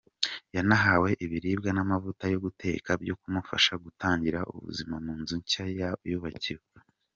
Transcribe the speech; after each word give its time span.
Yanahawe 0.55 1.09
ibiribwa 1.25 1.69
n’amavuta 1.73 2.25
yo 2.33 2.39
guteka 2.45 2.89
byo 3.01 3.15
kumufasha 3.21 3.73
gutangira 3.83 4.39
ubuzima 4.55 4.95
mu 5.05 5.13
nzu 5.21 5.35
nshya 5.41 5.63
yubakiwe. 6.11 6.63